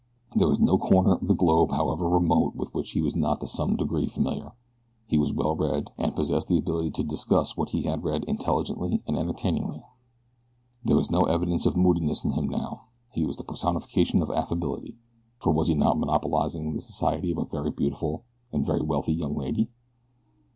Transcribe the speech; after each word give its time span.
There 0.35 0.47
was 0.47 0.59
no 0.59 0.79
corner 0.79 1.13
of 1.13 1.27
the 1.27 1.35
globe 1.35 1.69
however 1.69 2.09
remote 2.09 2.55
with 2.55 2.73
which 2.73 2.89
he 2.89 3.01
was 3.03 3.15
not 3.15 3.39
to 3.41 3.45
some 3.45 3.75
degree 3.75 4.07
familiar. 4.07 4.53
He 5.05 5.19
was 5.19 5.31
well 5.31 5.55
read, 5.55 5.91
and 5.95 6.15
possessed 6.15 6.47
the 6.47 6.57
ability 6.57 6.89
to 6.93 7.03
discuss 7.03 7.55
what 7.55 7.69
he 7.69 7.83
had 7.83 8.03
read 8.03 8.23
intelligently 8.23 9.03
and 9.05 9.15
entertainingly. 9.15 9.83
There 10.83 10.97
was 10.97 11.11
no 11.11 11.25
evidence 11.25 11.67
of 11.67 11.77
moodiness 11.77 12.23
in 12.23 12.31
him 12.31 12.49
now. 12.49 12.85
He 13.11 13.23
was 13.27 13.37
the 13.37 13.43
personification 13.43 14.23
of 14.23 14.31
affability, 14.31 14.97
for 15.37 15.53
was 15.53 15.67
he 15.67 15.75
not 15.75 15.99
monopolizing 15.99 16.73
the 16.73 16.81
society 16.81 17.29
of 17.29 17.37
a 17.37 17.45
very 17.45 17.69
beautiful, 17.69 18.23
and 18.51 18.65
very 18.65 18.81
wealthy 18.81 19.13
young 19.13 19.35
lady? 19.35 19.69